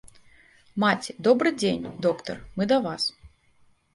Маці 0.83 1.15
добры 1.27 1.51
дзень, 1.61 1.85
доктар 2.07 2.37
мы 2.57 2.63
да 2.71 2.77
вас. 2.87 3.03